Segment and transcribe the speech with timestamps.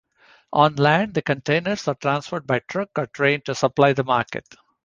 [0.51, 4.47] On land, the containers are transferred by truck or train to supply the market.